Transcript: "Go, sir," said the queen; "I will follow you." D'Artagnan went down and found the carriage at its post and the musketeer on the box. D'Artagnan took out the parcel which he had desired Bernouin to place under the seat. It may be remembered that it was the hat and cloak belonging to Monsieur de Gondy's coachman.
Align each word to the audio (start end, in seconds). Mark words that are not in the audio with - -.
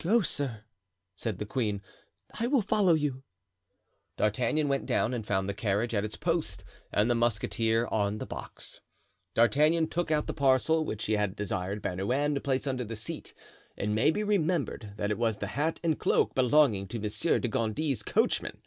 "Go, 0.00 0.20
sir," 0.20 0.64
said 1.14 1.38
the 1.38 1.46
queen; 1.46 1.80
"I 2.38 2.46
will 2.46 2.60
follow 2.60 2.92
you." 2.92 3.22
D'Artagnan 4.18 4.68
went 4.68 4.84
down 4.84 5.14
and 5.14 5.26
found 5.26 5.48
the 5.48 5.54
carriage 5.54 5.94
at 5.94 6.04
its 6.04 6.18
post 6.18 6.62
and 6.92 7.10
the 7.10 7.14
musketeer 7.14 7.86
on 7.86 8.18
the 8.18 8.26
box. 8.26 8.80
D'Artagnan 9.32 9.88
took 9.88 10.10
out 10.10 10.26
the 10.26 10.34
parcel 10.34 10.84
which 10.84 11.06
he 11.06 11.14
had 11.14 11.34
desired 11.34 11.80
Bernouin 11.80 12.34
to 12.34 12.40
place 12.42 12.66
under 12.66 12.84
the 12.84 12.96
seat. 12.96 13.32
It 13.78 13.88
may 13.88 14.10
be 14.10 14.22
remembered 14.22 14.92
that 14.98 15.10
it 15.10 15.16
was 15.16 15.38
the 15.38 15.46
hat 15.46 15.80
and 15.82 15.98
cloak 15.98 16.34
belonging 16.34 16.86
to 16.88 16.98
Monsieur 16.98 17.38
de 17.38 17.48
Gondy's 17.48 18.02
coachman. 18.02 18.60